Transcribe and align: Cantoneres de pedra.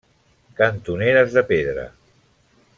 Cantoneres 0.61 1.37
de 1.37 1.45
pedra. 1.53 1.87